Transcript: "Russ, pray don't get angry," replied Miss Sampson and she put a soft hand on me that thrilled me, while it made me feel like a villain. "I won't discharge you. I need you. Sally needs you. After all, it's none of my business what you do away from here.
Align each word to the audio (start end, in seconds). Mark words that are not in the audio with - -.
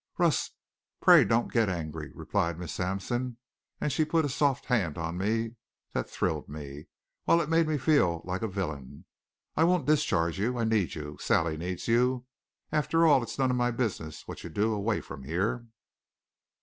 "Russ, 0.17 0.49
pray 0.99 1.23
don't 1.23 1.53
get 1.53 1.69
angry," 1.69 2.11
replied 2.15 2.57
Miss 2.57 2.73
Sampson 2.73 3.37
and 3.79 3.91
she 3.91 4.03
put 4.03 4.25
a 4.25 4.29
soft 4.29 4.65
hand 4.65 4.97
on 4.97 5.15
me 5.15 5.57
that 5.93 6.09
thrilled 6.09 6.49
me, 6.49 6.87
while 7.25 7.39
it 7.39 7.49
made 7.51 7.67
me 7.67 7.77
feel 7.77 8.23
like 8.25 8.41
a 8.41 8.47
villain. 8.47 9.05
"I 9.55 9.63
won't 9.63 9.85
discharge 9.85 10.39
you. 10.39 10.57
I 10.57 10.63
need 10.63 10.95
you. 10.95 11.17
Sally 11.19 11.55
needs 11.55 11.87
you. 11.87 12.25
After 12.71 13.05
all, 13.05 13.21
it's 13.21 13.37
none 13.37 13.51
of 13.51 13.57
my 13.57 13.69
business 13.69 14.27
what 14.27 14.43
you 14.43 14.49
do 14.49 14.73
away 14.73 15.01
from 15.01 15.21
here. 15.23 15.67